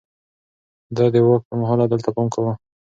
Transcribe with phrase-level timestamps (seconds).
[0.95, 2.53] ده د واک پر مهال عدل ته پام کاوه.